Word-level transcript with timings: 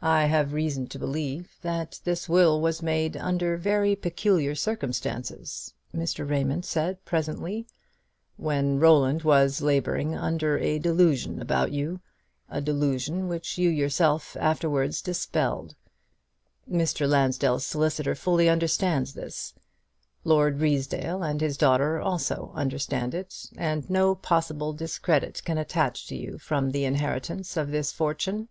"I 0.00 0.24
have 0.24 0.54
reason 0.54 0.86
to 0.86 0.98
believe 0.98 1.58
that 1.60 2.00
this 2.04 2.30
will 2.30 2.62
was 2.62 2.80
made 2.80 3.14
under 3.14 3.58
very 3.58 3.94
peculiar 3.94 4.54
circumstances," 4.54 5.74
Mr. 5.94 6.26
Raymond 6.26 6.64
said 6.64 7.04
presently; 7.04 7.66
"when 8.38 8.80
Roland 8.80 9.24
was 9.24 9.60
labouring 9.60 10.14
under 10.14 10.56
a 10.56 10.78
delusion 10.78 11.42
about 11.42 11.72
you 11.72 12.00
a 12.48 12.62
delusion 12.62 13.28
which 13.28 13.58
you 13.58 13.68
yourself 13.68 14.34
afterwards 14.40 15.02
dispelled. 15.02 15.74
Mr. 16.66 17.06
Lansdell's 17.06 17.66
solicitor 17.66 18.14
fully 18.14 18.48
understands 18.48 19.12
this; 19.12 19.52
Lord 20.24 20.58
Ruysdale 20.58 21.22
and 21.22 21.42
his 21.42 21.58
daughter 21.58 22.00
also 22.00 22.50
understand 22.54 23.12
it; 23.14 23.50
and 23.58 23.90
no 23.90 24.14
possible 24.14 24.72
discredit 24.72 25.42
can 25.44 25.58
attach 25.58 26.06
to 26.06 26.16
you 26.16 26.38
from 26.38 26.70
the 26.70 26.86
inheritance 26.86 27.58
of 27.58 27.70
this 27.70 27.92
fortune. 27.92 28.48